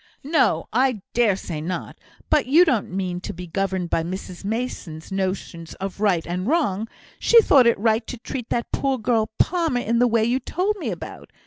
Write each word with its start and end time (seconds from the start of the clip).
"No, 0.23 0.67
I 0.73 1.03
dare 1.13 1.35
say 1.35 1.61
not. 1.61 1.99
But 2.31 2.47
you 2.47 2.65
don't 2.65 2.89
mean 2.91 3.21
to 3.21 3.33
be 3.35 3.45
governed 3.45 3.91
by 3.91 4.01
Mrs 4.01 4.43
Mason's 4.43 5.11
notions 5.11 5.75
of 5.75 5.99
right 5.99 6.25
and 6.25 6.47
wrong. 6.47 6.87
She 7.19 7.39
thought 7.39 7.67
it 7.67 7.77
right 7.77 8.07
to 8.07 8.17
treat 8.17 8.49
that 8.49 8.71
poor 8.71 8.97
girl 8.97 9.29
Palmer 9.37 9.79
in 9.81 9.99
the 9.99 10.07
way 10.07 10.23
you 10.25 10.39
told 10.39 10.75
me 10.77 10.89
about. 10.89 11.31